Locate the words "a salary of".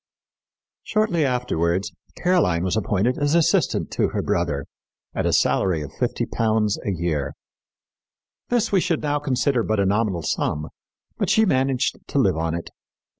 5.27-5.91